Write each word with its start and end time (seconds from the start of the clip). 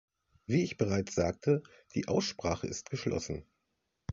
Wie 0.47 0.63
ich 0.63 0.77
bereits 0.77 1.13
sagte, 1.13 1.61
die 1.93 2.07
Aussprache 2.07 2.65
ist 2.65 2.89
geschlossen. 2.89 3.45